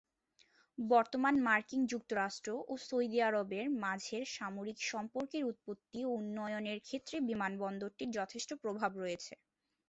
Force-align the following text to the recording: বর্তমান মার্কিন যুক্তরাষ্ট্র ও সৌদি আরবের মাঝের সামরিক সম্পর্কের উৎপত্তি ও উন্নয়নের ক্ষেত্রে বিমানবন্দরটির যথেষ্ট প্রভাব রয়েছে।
বর্তমান 0.77 1.35
মার্কিন 1.45 1.81
যুক্তরাষ্ট্র 1.91 2.49
ও 2.63 2.83
সৌদি 2.85 3.19
আরবের 3.21 3.65
মাঝের 3.83 4.23
সামরিক 4.35 4.77
সম্পর্কের 4.91 5.43
উৎপত্তি 5.51 5.99
ও 6.03 6.19
উন্নয়নের 6.19 6.79
ক্ষেত্রে 6.87 7.15
বিমানবন্দরটির 7.29 8.09
যথেষ্ট 8.17 8.49
প্রভাব 8.63 8.91
রয়েছে। 8.97 9.33